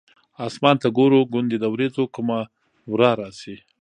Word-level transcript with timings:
اسمان 0.47 0.75
ته 0.81 0.87
ګورو 0.97 1.19
ګوندې 1.33 1.57
د 1.61 1.65
ورېځو 1.73 2.03
کومه 2.15 2.37
ورا 2.91 3.11
راشي. 3.21 3.55